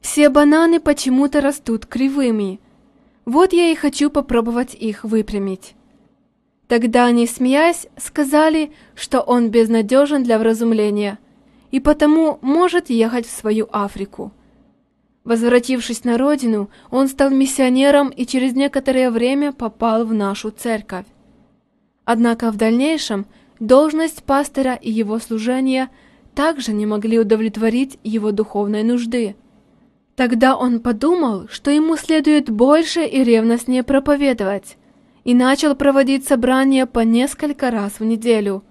Все 0.00 0.28
бананы 0.28 0.78
почему-то 0.78 1.40
растут 1.40 1.84
кривыми. 1.84 2.60
Вот 3.24 3.52
я 3.52 3.72
и 3.72 3.74
хочу 3.74 4.10
попробовать 4.10 4.74
их 4.74 5.04
выпрямить». 5.04 5.74
Тогда 6.68 7.06
они, 7.06 7.26
смеясь, 7.26 7.88
сказали, 7.96 8.72
что 8.94 9.20
он 9.20 9.50
безнадежен 9.50 10.22
для 10.22 10.38
вразумления– 10.38 11.18
и 11.70 11.80
потому 11.80 12.38
может 12.42 12.90
ехать 12.90 13.26
в 13.26 13.30
свою 13.30 13.68
Африку. 13.72 14.32
Возвратившись 15.24 16.04
на 16.04 16.18
родину, 16.18 16.70
он 16.90 17.08
стал 17.08 17.30
миссионером 17.30 18.08
и 18.08 18.26
через 18.26 18.54
некоторое 18.54 19.10
время 19.10 19.52
попал 19.52 20.04
в 20.04 20.12
нашу 20.12 20.50
церковь. 20.50 21.06
Однако 22.04 22.50
в 22.50 22.56
дальнейшем 22.56 23.26
должность 23.60 24.24
пастора 24.24 24.74
и 24.74 24.90
его 24.90 25.20
служение 25.20 25.88
также 26.34 26.72
не 26.72 26.86
могли 26.86 27.18
удовлетворить 27.18 27.98
его 28.02 28.32
духовной 28.32 28.82
нужды. 28.82 29.36
Тогда 30.16 30.56
он 30.56 30.80
подумал, 30.80 31.46
что 31.48 31.70
ему 31.70 31.96
следует 31.96 32.50
больше 32.50 33.04
и 33.04 33.22
ревностнее 33.22 33.84
проповедовать, 33.84 34.76
и 35.22 35.34
начал 35.34 35.76
проводить 35.76 36.26
собрания 36.26 36.86
по 36.86 37.00
несколько 37.00 37.70
раз 37.70 38.00
в 38.00 38.04
неделю– 38.04 38.64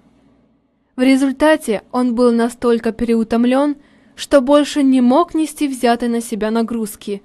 в 0.99 1.02
результате 1.02 1.84
он 1.93 2.13
был 2.13 2.34
настолько 2.34 2.91
переутомлен, 2.91 3.78
что 4.17 4.41
больше 4.41 4.84
не 4.84 4.99
мог 4.99 5.34
нести 5.34 5.69
взятые 5.69 6.10
на 6.10 6.19
себя 6.19 6.52
нагрузки, 6.52 7.23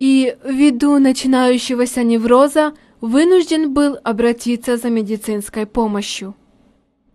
и, 0.00 0.36
ввиду 0.44 0.98
начинающегося 0.98 2.02
невроза, 2.02 2.72
вынужден 3.00 3.72
был 3.72 3.98
обратиться 4.02 4.76
за 4.76 4.90
медицинской 4.90 5.64
помощью. 5.64 6.34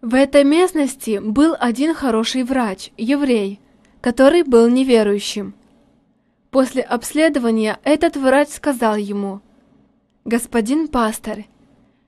В 0.01 0.15
этой 0.15 0.43
местности 0.43 1.19
был 1.19 1.55
один 1.59 1.93
хороший 1.93 2.43
врач, 2.43 2.91
еврей, 2.97 3.59
который 4.01 4.43
был 4.43 4.67
неверующим. 4.69 5.53
После 6.51 6.81
обследования 6.81 7.79
этот 7.83 8.15
врач 8.15 8.49
сказал 8.49 8.95
ему, 8.95 9.41
«Господин 10.25 10.87
пастор, 10.87 11.45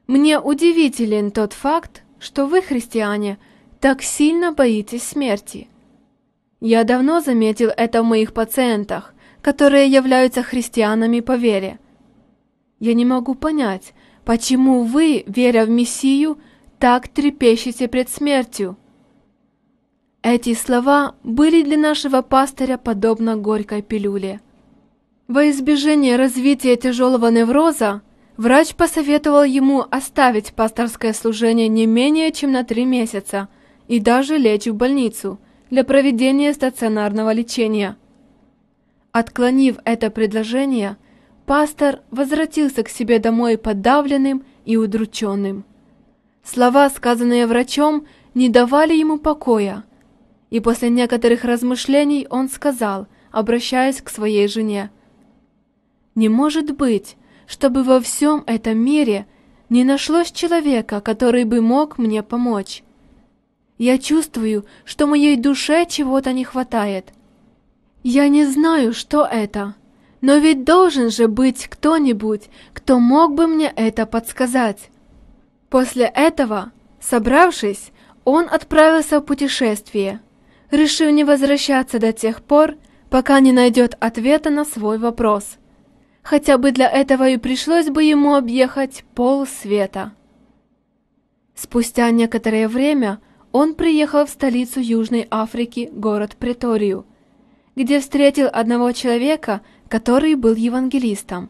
мне 0.08 0.40
удивителен 0.40 1.32
тот 1.32 1.54
факт, 1.54 2.04
что 2.20 2.46
вы, 2.46 2.62
христиане,– 2.62 3.38
так 3.82 4.04
сильно 4.04 4.54
боитесь 4.54 5.02
смерти? 5.02 5.68
Я 6.60 6.84
давно 6.84 7.20
заметил 7.20 7.72
это 7.76 8.04
в 8.04 8.06
моих 8.06 8.32
пациентах, 8.32 9.16
которые 9.42 9.88
являются 9.88 10.44
христианами 10.44 11.20
по 11.20 11.36
вере. 11.36 11.80
Я 12.80 12.94
не 12.94 13.06
могу 13.06 13.34
понять, 13.34 13.94
почему 14.24 14.84
вы, 14.84 15.24
веря 15.26 15.66
в 15.66 15.72
Мессию, 15.72 16.38
так 16.82 17.08
трепещете 17.08 17.88
пред 17.88 18.10
смертью. 18.10 18.76
Эти 20.24 20.54
слова 20.54 21.16
были 21.24 21.64
для 21.64 21.78
нашего 21.78 22.22
пастыря 22.22 22.78
подобно 22.78 23.38
горькой 23.38 23.82
пилюле. 23.82 24.42
Во 25.30 25.50
избежание 25.50 26.18
развития 26.18 26.76
тяжелого 26.76 27.28
невроза, 27.28 28.02
врач 28.36 28.76
посоветовал 28.76 29.44
ему 29.44 29.86
оставить 29.90 30.54
пасторское 30.54 31.14
служение 31.14 31.70
не 31.70 31.86
менее 31.86 32.34
чем 32.34 32.52
на 32.52 32.66
три 32.66 32.84
месяца– 32.84 33.48
и 33.92 34.00
даже 34.00 34.38
лечь 34.38 34.68
в 34.68 34.74
больницу 34.74 35.38
для 35.70 35.84
проведения 35.84 36.54
стационарного 36.54 37.34
лечения. 37.34 37.98
Отклонив 39.12 39.80
это 39.84 40.10
предложение, 40.10 40.96
пастор 41.46 42.00
возвратился 42.10 42.84
к 42.84 42.90
себе 42.90 43.20
домой 43.20 43.58
подавленным 43.58 44.46
и 44.64 44.78
удрученным. 44.78 45.66
Слова, 46.44 46.90
сказанные 46.90 47.48
врачом, 47.48 48.06
не 48.34 48.50
давали 48.50 48.94
ему 48.94 49.20
покоя, 49.20 49.84
и 50.50 50.60
после 50.60 50.90
некоторых 50.90 51.44
размышлений 51.44 52.28
он 52.30 52.50
сказал, 52.50 53.08
обращаясь 53.32 54.02
к 54.02 54.10
своей 54.10 54.48
жене, 54.48 54.92
«Не 56.16 56.30
может 56.30 56.76
быть, 56.76 57.16
чтобы 57.48 57.84
во 57.84 58.00
всем 58.00 58.44
этом 58.48 58.78
мире 58.78 59.28
не 59.70 59.84
нашлось 59.84 60.32
человека, 60.32 61.00
который 61.00 61.46
бы 61.46 61.62
мог 61.62 61.98
мне 61.98 62.24
помочь. 62.24 62.84
Я 63.78 63.98
чувствую, 63.98 64.66
что 64.84 65.08
моей 65.08 65.38
душе 65.38 65.86
чего-то 65.86 66.34
не 66.34 66.44
хватает. 66.44 67.14
Я 68.04 68.28
не 68.28 68.46
знаю, 68.46 68.94
что 68.94 69.26
это, 69.26 69.76
но 70.22 70.38
ведь 70.38 70.64
должен 70.64 71.10
же 71.10 71.28
быть 71.28 71.68
кто-нибудь, 71.68 72.50
кто 72.74 73.00
мог 73.00 73.34
бы 73.34 73.48
мне 73.48 73.72
это 73.76 74.06
подсказать. 74.06 74.90
После 75.72 76.04
этого, 76.04 76.74
собравшись, 77.00 77.94
он 78.26 78.50
отправился 78.52 79.20
в 79.20 79.24
путешествие, 79.24 80.20
решив 80.70 81.12
не 81.12 81.24
возвращаться 81.24 81.98
до 81.98 82.12
тех 82.12 82.44
пор, 82.44 82.76
пока 83.10 83.40
не 83.40 83.54
найдет 83.54 83.96
ответа 84.02 84.50
на 84.50 84.66
свой 84.66 84.98
вопрос. 84.98 85.58
Хотя 86.24 86.58
бы 86.58 86.74
для 86.74 86.90
этого 86.90 87.30
и 87.30 87.38
пришлось 87.38 87.88
бы 87.88 88.04
ему 88.04 88.36
объехать 88.36 89.06
пол 89.16 89.48
света. 89.48 90.12
Спустя 91.56 92.12
некоторое 92.12 92.68
время 92.68 93.22
он 93.54 93.74
приехал 93.76 94.26
в 94.26 94.30
столицу 94.30 94.82
Южной 94.82 95.26
Африки, 95.32 95.90
город 95.94 96.36
Преторию, 96.38 97.06
где 97.78 98.02
встретил 98.02 98.50
одного 98.52 98.92
человека, 98.92 99.62
который 99.88 100.36
был 100.36 100.54
евангелистом. 100.54 101.50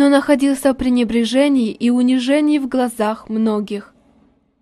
Но 0.00 0.08
находился 0.08 0.72
в 0.72 0.76
пренебрежении 0.76 1.72
и 1.72 1.90
унижении 1.90 2.58
в 2.58 2.68
глазах 2.68 3.28
многих. 3.28 3.92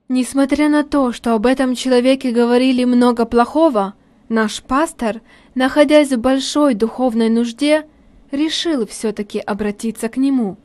Несмотря 0.09 0.69
на 0.69 0.83
то, 0.83 1.13
что 1.13 1.35
об 1.35 1.47
этом 1.47 1.77
человеке 1.77 2.33
говорили 2.33 2.83
много 2.83 3.25
плохого, 3.25 3.95
наш 4.29 4.61
пастор, 4.61 5.21
находясь 5.55 6.11
в 6.11 6.19
большой 6.19 6.75
духовной 6.75 7.29
нужде, 7.29 7.87
решил 8.33 8.85
все-таки 8.89 9.39
обратиться 9.39 10.09
к 10.09 10.17
нему, 10.17 10.57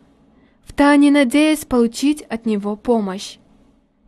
втайне 0.65 1.11
надеясь 1.11 1.65
получить 1.65 2.23
от 2.23 2.47
него 2.47 2.75
помощь. 2.75 3.37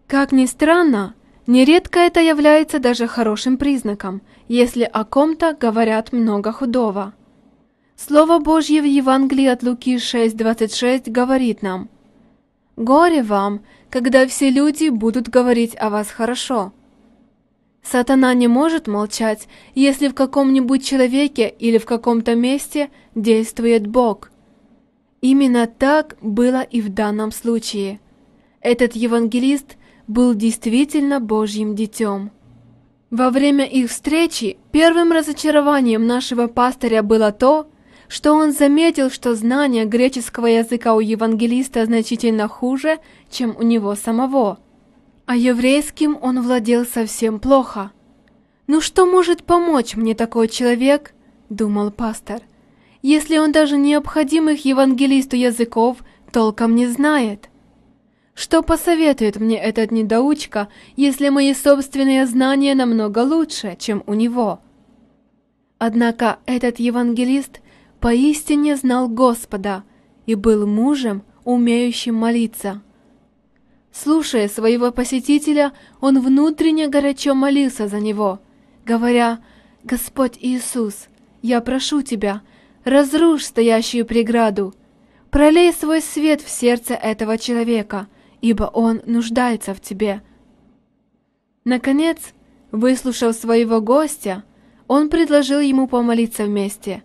Как 0.07 0.31
ни 0.31 0.47
странно, 0.47 1.13
нередко 1.45 1.99
это 1.99 2.21
является 2.21 2.79
даже 2.79 3.05
хорошим 3.05 3.59
признаком, 3.59 4.23
если 4.47 4.81
о 4.81 5.05
ком-то 5.05 5.53
говорят 5.53 6.11
много 6.11 6.51
худого. 6.51 7.13
Слово 7.97 8.39
Божье 8.39 8.81
в 8.81 8.85
Евангелии 8.85 9.45
от 9.45 9.63
Луки 9.63 9.95
6.26 9.95 11.09
говорит 11.09 11.61
нам 11.61 11.89
«Горе 12.75 13.23
вам, 13.23 13.61
когда 13.89 14.27
все 14.27 14.49
люди 14.49 14.89
будут 14.89 15.29
говорить 15.29 15.77
о 15.79 15.89
вас 15.89 16.09
хорошо». 16.09 16.73
Сатана 17.81 18.33
не 18.33 18.49
может 18.49 18.87
молчать, 18.87 19.47
если 19.75 20.09
в 20.09 20.13
каком-нибудь 20.13 20.85
человеке 20.85 21.47
или 21.47 21.77
в 21.77 21.85
каком-то 21.85 22.35
месте 22.35 22.89
действует 23.15 23.87
Бог. 23.87 24.29
Именно 25.21 25.65
так 25.65 26.17
было 26.21 26.63
и 26.63 26.81
в 26.81 26.93
данном 26.93 27.31
случае. 27.31 28.01
Этот 28.59 28.93
евангелист 28.93 29.77
был 30.07 30.33
действительно 30.33 31.21
Божьим 31.21 31.75
детем. 31.75 32.31
Во 33.09 33.29
время 33.29 33.65
их 33.65 33.89
встречи 33.89 34.57
первым 34.73 35.13
разочарованием 35.13 36.05
нашего 36.05 36.47
пастыря 36.47 37.01
было 37.01 37.31
то, 37.31 37.69
что 38.07 38.33
он 38.33 38.51
заметил, 38.51 39.09
что 39.09 39.35
знание 39.35 39.85
греческого 39.85 40.47
языка 40.47 40.95
у 40.95 40.99
евангелиста 40.99 41.85
значительно 41.85 42.47
хуже, 42.47 42.99
чем 43.29 43.55
у 43.57 43.63
него 43.63 43.95
самого, 43.95 44.59
а 45.25 45.35
еврейским 45.35 46.17
он 46.21 46.41
владел 46.41 46.85
совсем 46.85 47.39
плохо. 47.39 47.91
«Ну 48.67 48.81
что 48.81 49.05
может 49.05 49.43
помочь 49.43 49.95
мне 49.95 50.15
такой 50.15 50.47
человек?»— 50.47 51.13
думал 51.49 51.91
пастор. 51.91 52.41
«Если 53.01 53.37
он 53.37 53.51
даже 53.51 53.77
необходимых 53.77 54.65
евангелисту 54.65 55.35
языков 55.35 55.97
толком 56.31 56.75
не 56.75 56.87
знает». 56.87 57.49
Что 58.35 58.61
посоветует 58.63 59.37
мне 59.37 59.57
этот 59.57 59.91
недоучка, 59.91 60.67
если 60.97 61.29
мои 61.29 61.53
собственные 61.53 62.27
знания 62.27 62.75
намного 62.75 63.19
лучше, 63.19 63.77
чем 63.79 64.03
у 64.07 64.13
него? 64.13 64.59
Однако 65.77 66.39
этот 66.45 66.79
евангелист 66.79 67.61
поистине 68.05 68.75
знал 68.75 69.09
Господа 69.09 69.83
и 70.27 70.35
был 70.35 70.67
мужем, 70.67 71.23
умеющим 71.43 72.13
молиться. 72.13 72.83
Слушая 73.91 74.47
своего 74.47 74.91
посетителя, 74.91 75.73
он 76.01 76.21
внутренне 76.21 76.87
горячо 76.87 77.33
молился 77.33 77.87
за 77.87 77.99
него, 77.99 78.41
говоря, 78.85 79.39
«Господь 79.83 80.37
Иисус, 80.39 81.07
я 81.41 81.61
прошу 81.61 82.03
Тебя, 82.03 82.43
разрушь 82.83 83.45
стоящую 83.45 84.05
преграду, 84.05 84.75
пролей 85.31 85.73
свой 85.73 86.03
свет 86.03 86.41
в 86.41 86.49
сердце 86.51 86.93
этого 86.93 87.39
человека, 87.39 88.05
ибо 88.39 88.65
он 88.65 89.01
нуждается 89.07 89.73
в 89.73 89.81
Тебе». 89.81 90.21
Наконец, 91.63 92.19
выслушав 92.71 93.35
своего 93.35 93.81
гостя, 93.81 94.43
он 94.87 95.09
предложил 95.09 95.59
ему 95.59 95.87
помолиться 95.87 96.43
вместе 96.43 97.01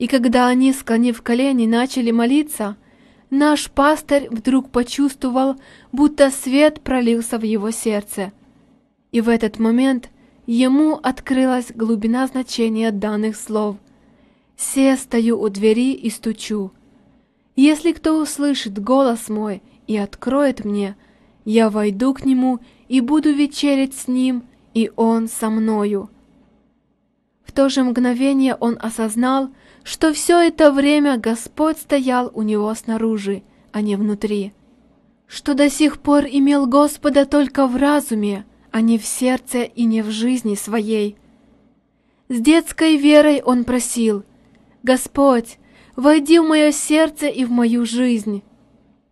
и 0.00 0.06
когда 0.06 0.48
они, 0.48 0.72
склонив 0.72 1.20
колени, 1.20 1.66
начали 1.66 2.10
молиться, 2.10 2.76
наш 3.28 3.70
пастырь 3.70 4.28
вдруг 4.30 4.70
почувствовал, 4.70 5.56
будто 5.92 6.30
свет 6.30 6.80
пролился 6.80 7.38
в 7.38 7.42
его 7.42 7.70
сердце. 7.70 8.32
И 9.12 9.20
в 9.20 9.28
этот 9.28 9.58
момент 9.58 10.08
ему 10.46 10.94
открылась 10.94 11.70
глубина 11.74 12.26
значения 12.26 12.92
данных 12.92 13.36
слов. 13.36 13.76
«Се 14.56 14.96
стою 14.96 15.38
у 15.38 15.50
двери 15.50 15.92
и 15.92 16.08
стучу. 16.08 16.72
Если 17.54 17.92
кто 17.92 18.18
услышит 18.18 18.82
голос 18.82 19.28
мой 19.28 19.62
и 19.86 19.98
откроет 19.98 20.64
мне, 20.64 20.96
я 21.44 21.68
войду 21.68 22.14
к 22.14 22.24
нему 22.24 22.60
и 22.88 23.02
буду 23.02 23.34
вечерить 23.34 23.94
с 23.94 24.08
ним, 24.08 24.44
и 24.72 24.90
он 24.96 25.28
со 25.28 25.50
мною». 25.50 26.08
В 27.44 27.52
то 27.52 27.68
же 27.68 27.82
мгновение 27.82 28.54
он 28.54 28.78
осознал, 28.80 29.50
что 29.82 30.12
все 30.12 30.38
это 30.38 30.72
время 30.72 31.16
Господь 31.16 31.78
стоял 31.78 32.30
у 32.34 32.42
него 32.42 32.74
снаружи, 32.74 33.42
а 33.72 33.80
не 33.80 33.96
внутри, 33.96 34.52
что 35.26 35.54
до 35.54 35.70
сих 35.70 35.98
пор 35.98 36.24
имел 36.24 36.66
Господа 36.66 37.24
только 37.24 37.66
в 37.66 37.76
разуме, 37.76 38.44
а 38.70 38.80
не 38.80 38.98
в 38.98 39.04
сердце 39.04 39.62
и 39.62 39.84
не 39.84 40.02
в 40.02 40.10
жизни 40.10 40.54
своей. 40.54 41.16
С 42.28 42.40
детской 42.40 42.96
верой 42.96 43.42
он 43.42 43.64
просил, 43.64 44.24
«Господь, 44.82 45.58
войди 45.96 46.38
в 46.38 46.44
мое 46.44 46.72
сердце 46.72 47.26
и 47.26 47.44
в 47.44 47.50
мою 47.50 47.84
жизнь». 47.84 48.42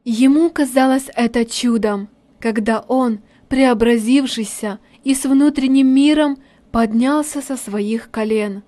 Ему 0.04 0.48
казалось 0.50 1.10
это 1.14 1.44
чудом, 1.44 2.08
когда 2.40 2.80
он, 2.80 3.20
преобразившийся 3.48 4.78
и 5.04 5.14
с 5.14 5.24
внутренним 5.24 5.88
миром, 5.88 6.38
поднялся 6.70 7.42
со 7.42 7.56
своих 7.56 8.10
колен 8.10 8.62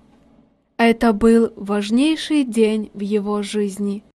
это 0.85 1.13
был 1.13 1.51
важнейший 1.55 2.43
день 2.43 2.91
в 2.93 3.01
его 3.01 3.41
жизни– 3.43 4.03